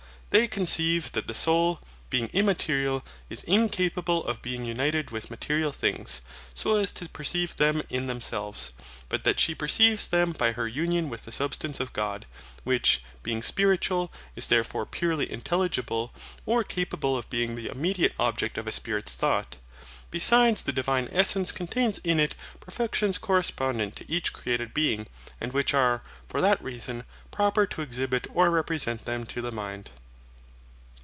[0.33, 6.21] They conceive that the soul, being immaterial, is incapable of being united with material things,
[6.53, 8.71] so as to perceive them in themselves;
[9.09, 12.25] but that she perceives them by her union with the substance of God,
[12.63, 16.13] which, being spiritual, is therefore purely intelligible,
[16.45, 19.57] or capable of being the immediate object of a spirit's thought.
[20.11, 25.07] Besides the Divine essence contains in it perfections correspondent to each created being;
[25.41, 29.89] and which are, for that reason, proper to exhibit or represent them to the mind.